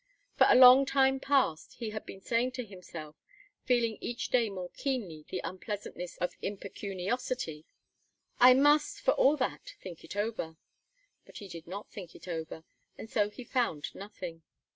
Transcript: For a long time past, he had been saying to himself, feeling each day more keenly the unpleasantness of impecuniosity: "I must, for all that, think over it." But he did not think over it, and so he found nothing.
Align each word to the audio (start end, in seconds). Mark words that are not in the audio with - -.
For 0.35 0.47
a 0.49 0.55
long 0.55 0.87
time 0.87 1.19
past, 1.19 1.75
he 1.75 1.91
had 1.91 2.07
been 2.07 2.21
saying 2.21 2.53
to 2.53 2.65
himself, 2.65 3.15
feeling 3.65 3.99
each 4.01 4.29
day 4.29 4.49
more 4.49 4.71
keenly 4.71 5.25
the 5.29 5.41
unpleasantness 5.43 6.17
of 6.17 6.33
impecuniosity: 6.41 7.65
"I 8.39 8.55
must, 8.55 8.99
for 8.99 9.11
all 9.11 9.37
that, 9.37 9.75
think 9.79 10.03
over 10.15 10.57
it." 10.57 10.57
But 11.27 11.37
he 11.37 11.47
did 11.47 11.67
not 11.67 11.91
think 11.91 12.13
over 12.27 12.55
it, 12.55 12.63
and 12.97 13.11
so 13.11 13.29
he 13.29 13.43
found 13.43 13.93
nothing. 13.93 14.41